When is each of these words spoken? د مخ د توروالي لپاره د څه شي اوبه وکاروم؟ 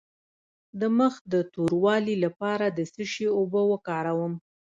د 0.79 0.81
مخ 0.97 1.13
د 1.33 1.35
توروالي 1.53 2.15
لپاره 2.25 2.65
د 2.77 2.79
څه 2.93 3.03
شي 3.11 3.25
اوبه 3.37 3.61
وکاروم؟ 3.71 4.33